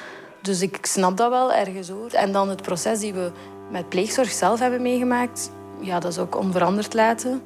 Dus 0.43 0.61
ik 0.61 0.79
snap 0.83 1.17
dat 1.17 1.31
wel 1.31 1.53
ergens 1.53 1.88
hoor. 1.88 2.11
En 2.11 2.33
dan 2.33 2.49
het 2.49 2.62
proces 2.62 3.00
die 3.00 3.12
we 3.15 3.31
met 3.71 3.89
pleegzorg 3.89 4.31
zelf 4.31 4.59
hebben 4.59 4.83
meegemaakt, 4.83 5.51
ja, 5.81 5.99
dat 5.99 6.13
is 6.13 6.19
ook 6.19 6.37
onveranderd 6.37 6.95
laten. 6.95 7.43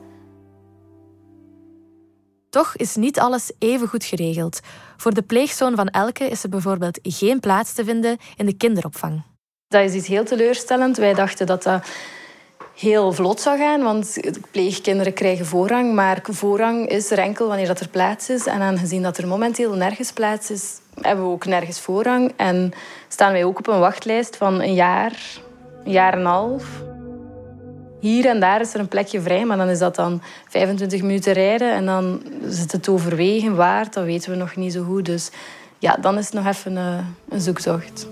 Toch 2.50 2.76
is 2.76 2.96
niet 2.96 3.18
alles 3.18 3.52
even 3.58 3.88
goed 3.88 4.04
geregeld. 4.04 4.60
Voor 4.96 5.14
de 5.14 5.22
pleegzoon 5.22 5.76
van 5.76 5.88
Elke 5.88 6.24
is 6.24 6.42
er 6.42 6.48
bijvoorbeeld 6.48 6.98
geen 7.02 7.40
plaats 7.40 7.72
te 7.72 7.84
vinden 7.84 8.16
in 8.36 8.46
de 8.46 8.56
kinderopvang. 8.56 9.22
Dat 9.68 9.84
is 9.84 9.94
iets 9.94 10.06
heel 10.06 10.24
teleurstellend. 10.24 10.96
Wij 10.96 11.14
dachten 11.14 11.46
dat 11.46 11.62
dat 11.62 11.86
heel 12.76 13.12
vlot 13.12 13.40
zou 13.40 13.58
gaan, 13.58 13.82
want 13.82 14.18
pleegkinderen 14.50 15.12
krijgen 15.12 15.46
voorrang. 15.46 15.94
Maar 15.94 16.20
voorrang 16.22 16.88
is 16.88 17.10
er 17.10 17.18
enkel 17.18 17.46
wanneer 17.46 17.66
dat 17.66 17.80
er 17.80 17.88
plaats 17.88 18.30
is. 18.30 18.46
En 18.46 18.60
aangezien 18.60 19.02
dat 19.02 19.18
er 19.18 19.28
momenteel 19.28 19.74
nergens 19.74 20.12
plaats 20.12 20.50
is, 20.50 20.80
hebben 21.00 21.24
we 21.24 21.30
ook 21.30 21.46
nergens 21.46 21.80
voorrang. 21.80 22.32
En 22.36 22.72
staan 23.08 23.32
wij 23.32 23.44
ook 23.44 23.58
op 23.58 23.66
een 23.66 23.78
wachtlijst 23.78 24.36
van 24.36 24.60
een 24.60 24.74
jaar, 24.74 25.40
een 25.84 25.92
jaar 25.92 26.12
en 26.12 26.18
een 26.18 26.26
half. 26.26 26.82
Hier 28.00 28.26
en 28.26 28.40
daar 28.40 28.60
is 28.60 28.74
er 28.74 28.80
een 28.80 28.88
plekje 28.88 29.20
vrij, 29.20 29.44
maar 29.44 29.56
dan 29.56 29.68
is 29.68 29.78
dat 29.78 29.94
dan 29.94 30.22
25 30.48 31.02
minuten 31.02 31.32
rijden. 31.32 31.74
En 31.74 31.86
dan 31.86 32.22
zit 32.46 32.72
het 32.72 32.88
overwegen 32.88 33.56
waar, 33.56 33.90
dat 33.90 34.04
weten 34.04 34.30
we 34.30 34.36
nog 34.36 34.56
niet 34.56 34.72
zo 34.72 34.84
goed. 34.84 35.04
Dus 35.04 35.30
ja, 35.78 35.96
dan 36.00 36.18
is 36.18 36.24
het 36.24 36.34
nog 36.34 36.46
even 36.46 36.76
een, 36.76 36.98
eh, 36.98 37.04
een 37.28 37.40
zoektocht. 37.40 38.08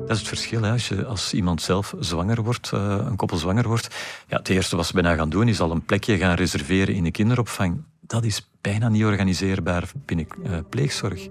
Dat 0.00 0.10
is 0.10 0.18
het 0.18 0.28
verschil. 0.28 0.62
Hè. 0.62 0.70
Als, 0.70 0.88
je, 0.88 1.04
als 1.04 1.34
iemand 1.34 1.62
zelf 1.62 1.94
zwanger 1.98 2.42
wordt, 2.42 2.72
eh, 2.72 2.96
een 3.08 3.16
koppel 3.16 3.36
zwanger 3.36 3.68
wordt, 3.68 3.94
ja, 4.26 4.36
het 4.36 4.48
eerste 4.48 4.76
wat 4.76 4.86
ze 4.86 4.92
bijna 4.92 5.14
gaan 5.14 5.30
doen 5.30 5.48
is 5.48 5.60
al 5.60 5.70
een 5.70 5.84
plekje 5.84 6.16
gaan 6.16 6.34
reserveren 6.34 6.94
in 6.94 7.04
de 7.04 7.10
kinderopvang. 7.10 7.82
Dat 8.00 8.24
is 8.24 8.48
bijna 8.60 8.88
niet 8.88 9.04
organiseerbaar 9.04 9.90
binnen 10.04 10.26
uh, 10.44 10.58
pleegzorg. 10.68 11.28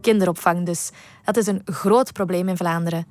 Kinderopvang 0.00 0.66
dus. 0.66 0.90
Dat 1.24 1.36
is 1.36 1.46
een 1.46 1.62
groot 1.64 2.12
probleem 2.12 2.48
in 2.48 2.56
Vlaanderen. 2.56 3.06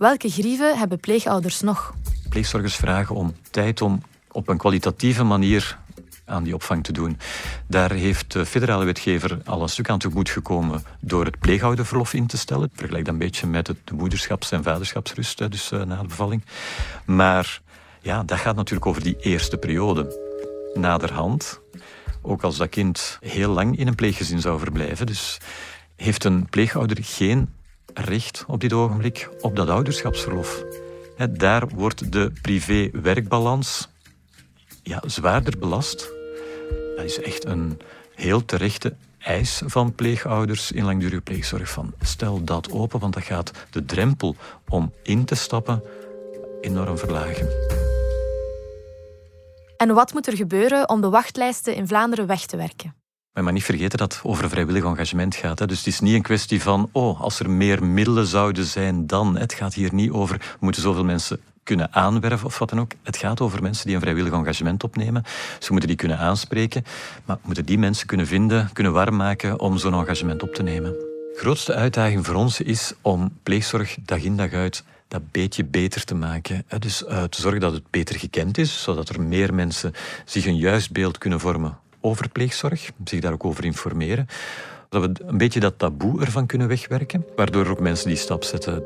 Welke 0.00 0.30
grieven 0.30 0.78
hebben 0.78 1.00
pleegouders 1.00 1.60
nog? 1.60 1.94
Pleegzorgers 2.28 2.76
vragen 2.76 3.14
om 3.14 3.34
tijd 3.50 3.80
om 3.80 4.02
op 4.32 4.48
een 4.48 4.56
kwalitatieve 4.56 5.24
manier 5.24 5.78
aan 6.24 6.42
die 6.42 6.54
opvang 6.54 6.84
te 6.84 6.92
doen. 6.92 7.18
Daar 7.66 7.92
heeft 7.92 8.32
de 8.32 8.46
federale 8.46 8.84
wetgever 8.84 9.40
al 9.44 9.62
een 9.62 9.68
stuk 9.68 9.88
aan 9.88 9.98
tegemoet 9.98 10.28
gekomen 10.28 10.82
door 11.00 11.24
het 11.24 11.38
pleegouderverlof 11.38 12.14
in 12.14 12.26
te 12.26 12.38
stellen. 12.38 12.70
Vergelijk 12.74 13.04
dat 13.04 13.12
een 13.14 13.20
beetje 13.20 13.46
met 13.46 13.66
de 13.66 13.94
moederschaps- 13.94 14.52
en 14.52 14.62
vaderschapsrust, 14.62 15.50
dus 15.50 15.72
uh, 15.72 15.82
na 15.82 16.00
de 16.00 16.08
bevalling. 16.08 16.44
Maar 17.04 17.60
ja, 18.00 18.22
dat 18.22 18.38
gaat 18.38 18.56
natuurlijk 18.56 18.86
over 18.86 19.02
die 19.02 19.16
eerste 19.20 19.56
periode. 19.56 20.18
Naderhand, 20.74 21.60
ook 22.22 22.42
als 22.42 22.56
dat 22.56 22.68
kind 22.68 23.18
heel 23.20 23.50
lang 23.50 23.78
in 23.78 23.86
een 23.86 23.94
pleeggezin 23.94 24.40
zou 24.40 24.58
verblijven, 24.58 25.06
dus 25.06 25.38
heeft 25.96 26.24
een 26.24 26.46
pleegouder 26.46 26.98
geen 27.00 27.48
recht 27.94 28.44
op 28.46 28.60
dit 28.60 28.72
ogenblik 28.72 29.28
op 29.40 29.56
dat 29.56 29.68
ouderschapsverlof. 29.68 30.64
Daar 31.30 31.68
wordt 31.68 32.12
de 32.12 32.32
privé-werkbalans 32.42 33.88
ja, 34.82 35.02
zwaarder 35.06 35.58
belast. 35.58 36.10
Dat 36.96 37.04
is 37.04 37.20
echt 37.20 37.44
een 37.44 37.80
heel 38.14 38.44
terechte 38.44 38.94
eis 39.18 39.62
van 39.66 39.94
pleegouders 39.94 40.72
in 40.72 40.84
langdurige 40.84 41.20
pleegzorg. 41.20 41.70
Van 41.70 41.92
stel 42.00 42.44
dat 42.44 42.72
open, 42.72 43.00
want 43.00 43.14
dat 43.14 43.22
gaat 43.22 43.50
de 43.70 43.84
drempel 43.84 44.36
om 44.68 44.92
in 45.02 45.24
te 45.24 45.34
stappen 45.34 45.82
enorm 46.60 46.98
verlagen. 46.98 47.48
En 49.76 49.94
wat 49.94 50.12
moet 50.12 50.26
er 50.26 50.36
gebeuren 50.36 50.88
om 50.88 51.00
de 51.00 51.08
wachtlijsten 51.08 51.74
in 51.74 51.86
Vlaanderen 51.86 52.26
weg 52.26 52.46
te 52.46 52.56
werken? 52.56 52.99
Maar, 53.32 53.44
maar 53.44 53.52
niet 53.52 53.64
vergeten 53.64 53.98
dat 53.98 54.12
het 54.12 54.22
over 54.24 54.48
vrijwillig 54.48 54.84
engagement 54.84 55.34
gaat. 55.34 55.58
Hè. 55.58 55.66
Dus 55.66 55.78
het 55.78 55.86
is 55.86 56.00
niet 56.00 56.14
een 56.14 56.22
kwestie 56.22 56.62
van, 56.62 56.88
oh, 56.92 57.20
als 57.20 57.40
er 57.40 57.50
meer 57.50 57.84
middelen 57.84 58.26
zouden 58.26 58.64
zijn 58.64 59.06
dan. 59.06 59.36
Het 59.36 59.52
gaat 59.52 59.74
hier 59.74 59.94
niet 59.94 60.10
over, 60.10 60.56
moeten 60.60 60.82
zoveel 60.82 61.04
mensen 61.04 61.40
kunnen 61.62 61.92
aanwerven 61.92 62.46
of 62.46 62.58
wat 62.58 62.68
dan 62.68 62.80
ook. 62.80 62.92
Het 63.02 63.16
gaat 63.16 63.40
over 63.40 63.62
mensen 63.62 63.86
die 63.86 63.94
een 63.94 64.00
vrijwillig 64.00 64.32
engagement 64.32 64.84
opnemen. 64.84 65.24
Ze 65.58 65.70
moeten 65.70 65.88
die 65.88 65.96
kunnen 65.96 66.18
aanspreken, 66.18 66.84
maar 67.24 67.38
moeten 67.42 67.66
die 67.66 67.78
mensen 67.78 68.06
kunnen 68.06 68.26
vinden, 68.26 68.70
kunnen 68.72 68.92
warm 68.92 69.16
maken 69.16 69.60
om 69.60 69.78
zo'n 69.78 69.94
engagement 69.94 70.42
op 70.42 70.54
te 70.54 70.62
nemen. 70.62 70.90
De 70.90 71.38
grootste 71.38 71.74
uitdaging 71.74 72.26
voor 72.26 72.34
ons 72.34 72.60
is 72.60 72.92
om 73.00 73.38
pleegzorg 73.42 73.96
dag 74.04 74.22
in 74.22 74.36
dag 74.36 74.52
uit 74.52 74.84
dat 75.08 75.30
beetje 75.30 75.64
beter 75.64 76.04
te 76.04 76.14
maken. 76.14 76.64
Dus 76.78 77.02
uh, 77.02 77.22
te 77.22 77.40
zorgen 77.40 77.60
dat 77.60 77.72
het 77.72 77.90
beter 77.90 78.18
gekend 78.18 78.58
is, 78.58 78.82
zodat 78.82 79.08
er 79.08 79.20
meer 79.20 79.54
mensen 79.54 79.92
zich 80.24 80.46
een 80.46 80.56
juist 80.56 80.92
beeld 80.92 81.18
kunnen 81.18 81.40
vormen 81.40 81.78
over 82.00 82.28
pleegzorg, 82.28 82.90
zich 83.04 83.20
daar 83.20 83.32
ook 83.32 83.44
over 83.44 83.64
informeren. 83.64 84.26
Dat 84.88 85.02
we 85.02 85.24
een 85.26 85.38
beetje 85.38 85.60
dat 85.60 85.78
taboe 85.78 86.20
ervan 86.20 86.46
kunnen 86.46 86.68
wegwerken, 86.68 87.26
waardoor 87.36 87.66
ook 87.66 87.80
mensen 87.80 88.08
die 88.08 88.16
stap 88.16 88.44
zetten. 88.44 88.84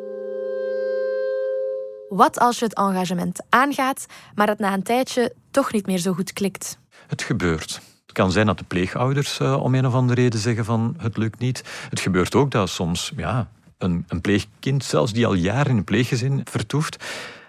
Wat 2.09 2.39
als 2.39 2.59
je 2.59 2.65
het 2.65 2.75
engagement 2.75 3.41
aangaat, 3.49 4.07
maar 4.35 4.49
het 4.49 4.59
na 4.59 4.73
een 4.73 4.83
tijdje 4.83 5.33
toch 5.51 5.73
niet 5.73 5.87
meer 5.87 5.99
zo 5.99 6.13
goed 6.13 6.33
klikt? 6.33 6.79
Het 7.07 7.23
gebeurt. 7.23 7.81
Het 8.05 8.13
kan 8.13 8.33
zijn 8.33 8.47
dat 8.47 8.59
de 8.59 8.65
pleegouders 8.65 9.39
uh, 9.41 9.63
om 9.63 9.75
een 9.75 9.87
of 9.87 9.95
andere 9.95 10.21
reden 10.21 10.41
zeggen 10.41 10.65
van 10.65 10.95
het 10.99 11.17
lukt 11.17 11.39
niet. 11.39 11.65
Het 11.91 12.01
gebeurt 12.01 12.35
ook 12.35 12.51
dat 12.51 12.69
soms 12.69 13.13
ja, 13.17 13.49
een, 13.79 14.05
een 14.09 14.21
pleegkind, 14.21 14.85
zelfs 14.85 15.13
die 15.13 15.27
al 15.27 15.35
jaren 15.35 15.71
in 15.71 15.77
een 15.77 15.85
pleeggezin 15.85 16.41
vertoeft, 16.45 17.05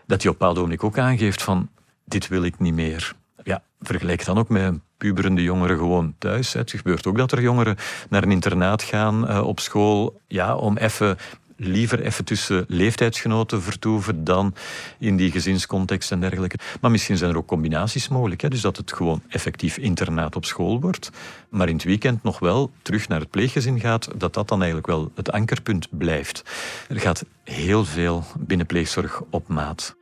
dat 0.05 0.21
die 0.21 0.29
op 0.29 0.33
een 0.33 0.39
bepaald 0.39 0.57
ogenblik 0.57 0.83
ook 0.83 0.97
aangeeft 0.97 1.43
van 1.43 1.69
dit 2.05 2.27
wil 2.27 2.43
ik 2.43 2.59
niet 2.59 2.73
meer. 2.73 3.15
Ja, 3.43 3.63
vergelijk 3.81 4.25
dan 4.25 4.37
ook 4.37 4.49
met 4.49 4.63
een 4.63 4.81
puberende 5.05 5.43
jongeren 5.43 5.77
gewoon 5.77 6.15
thuis. 6.17 6.53
Het 6.53 6.71
gebeurt 6.71 7.07
ook 7.07 7.17
dat 7.17 7.31
er 7.31 7.41
jongeren 7.41 7.75
naar 8.09 8.23
een 8.23 8.31
internaat 8.31 8.83
gaan 8.83 9.31
uh, 9.31 9.47
op 9.47 9.59
school 9.59 10.21
ja, 10.27 10.55
om 10.55 10.77
even 10.77 11.17
liever 11.57 12.01
even 12.01 12.25
tussen 12.25 12.65
leeftijdsgenoten 12.67 13.61
vertoeven 13.61 14.23
dan 14.23 14.55
in 14.99 15.17
die 15.17 15.31
gezinscontext 15.31 16.11
en 16.11 16.19
dergelijke. 16.19 16.57
Maar 16.81 16.91
misschien 16.91 17.17
zijn 17.17 17.31
er 17.31 17.37
ook 17.37 17.47
combinaties 17.47 18.07
mogelijk. 18.07 18.41
Hè? 18.41 18.49
Dus 18.49 18.61
dat 18.61 18.77
het 18.77 18.93
gewoon 18.93 19.21
effectief 19.27 19.77
internaat 19.77 20.35
op 20.35 20.45
school 20.45 20.81
wordt, 20.81 21.09
maar 21.49 21.67
in 21.67 21.75
het 21.75 21.83
weekend 21.83 22.23
nog 22.23 22.39
wel 22.39 22.71
terug 22.81 23.07
naar 23.07 23.19
het 23.19 23.29
pleeggezin 23.29 23.79
gaat, 23.79 24.07
dat 24.17 24.33
dat 24.33 24.47
dan 24.47 24.57
eigenlijk 24.57 24.87
wel 24.87 25.11
het 25.15 25.31
ankerpunt 25.31 25.87
blijft. 25.97 26.43
Er 26.89 26.99
gaat 26.99 27.25
heel 27.43 27.85
veel 27.85 28.23
binnen 28.39 28.65
pleegzorg 28.65 29.21
op 29.29 29.47
maat. 29.47 29.95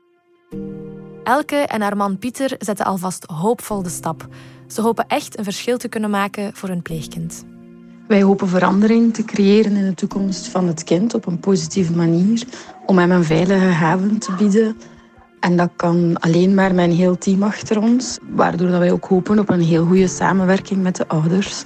Elke 1.23 1.55
en 1.55 1.81
haar 1.81 1.97
man 1.97 2.17
Pieter 2.17 2.55
zetten 2.59 2.85
alvast 2.85 3.25
hoopvol 3.25 3.83
de 3.83 3.89
stap. 3.89 4.27
Ze 4.67 4.81
hopen 4.81 5.07
echt 5.07 5.37
een 5.37 5.43
verschil 5.43 5.77
te 5.77 5.87
kunnen 5.87 6.09
maken 6.09 6.51
voor 6.53 6.69
hun 6.69 6.81
pleegkind. 6.81 7.45
Wij 8.07 8.23
hopen 8.23 8.47
verandering 8.47 9.13
te 9.13 9.23
creëren 9.23 9.75
in 9.75 9.85
de 9.85 9.93
toekomst 9.93 10.47
van 10.47 10.67
het 10.67 10.83
kind 10.83 11.13
op 11.13 11.25
een 11.25 11.39
positieve 11.39 11.93
manier, 11.93 12.43
om 12.85 12.97
hem 12.97 13.11
een 13.11 13.23
veilige 13.23 13.65
haven 13.65 14.17
te 14.17 14.31
bieden. 14.37 14.77
En 15.39 15.57
dat 15.57 15.69
kan 15.75 16.19
alleen 16.19 16.53
maar 16.53 16.75
met 16.75 16.85
een 16.85 16.95
heel 16.95 17.17
team 17.17 17.43
achter 17.43 17.81
ons, 17.81 18.19
waardoor 18.29 18.69
wij 18.69 18.91
ook 18.91 19.05
hopen 19.05 19.39
op 19.39 19.49
een 19.49 19.61
heel 19.61 19.85
goede 19.85 20.07
samenwerking 20.07 20.81
met 20.81 20.95
de 20.95 21.07
ouders. 21.07 21.63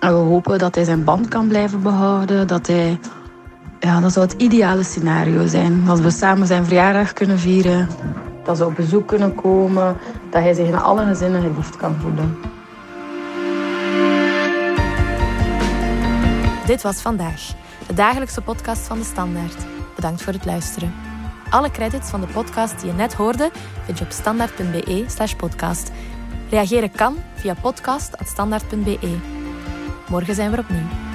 En 0.00 0.08
we 0.08 0.18
hopen 0.18 0.58
dat 0.58 0.74
hij 0.74 0.84
zijn 0.84 1.04
band 1.04 1.28
kan 1.28 1.48
blijven 1.48 1.82
behouden, 1.82 2.46
dat 2.46 2.66
hij... 2.66 2.98
Ja, 3.80 4.00
dat 4.00 4.12
zou 4.12 4.26
het 4.26 4.42
ideale 4.42 4.82
scenario 4.82 5.46
zijn. 5.46 5.84
Dat 5.84 6.00
we 6.00 6.10
samen 6.10 6.46
zijn 6.46 6.64
verjaardag 6.64 7.12
kunnen 7.12 7.38
vieren, 7.38 7.88
dat 8.46 8.56
ze 8.56 8.66
op 8.66 8.74
bezoek 8.74 9.06
kunnen 9.06 9.34
komen, 9.34 9.96
dat 10.30 10.42
hij 10.42 10.54
zich 10.54 10.66
in 10.66 10.78
alle 10.78 11.06
gezinnen 11.06 11.42
geliefd 11.42 11.76
kan 11.76 11.94
voelen. 11.94 12.38
Dit 16.66 16.82
was 16.82 17.00
vandaag, 17.00 17.52
de 17.86 17.94
dagelijkse 17.94 18.40
podcast 18.40 18.86
van 18.86 18.98
de 18.98 19.04
Standaard. 19.04 19.66
Bedankt 19.94 20.22
voor 20.22 20.32
het 20.32 20.44
luisteren. 20.44 20.94
Alle 21.50 21.70
credits 21.70 22.10
van 22.10 22.20
de 22.20 22.26
podcast 22.26 22.80
die 22.80 22.90
je 22.90 22.96
net 22.96 23.14
hoorde 23.14 23.50
vind 23.84 23.98
je 23.98 24.04
op 24.04 24.10
standaard.be/slash 24.10 25.34
podcast. 25.34 25.90
Reageren 26.50 26.90
kan 26.90 27.16
via 27.34 27.54
podcast.standaard.be. 27.54 29.16
Morgen 30.08 30.34
zijn 30.34 30.50
we 30.50 30.58
opnieuw. 30.58 31.05